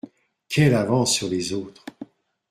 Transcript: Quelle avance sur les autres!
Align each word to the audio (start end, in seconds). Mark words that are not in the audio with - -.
Quelle 0.49 0.73
avance 0.73 1.13
sur 1.13 1.29
les 1.29 1.53
autres! 1.53 1.85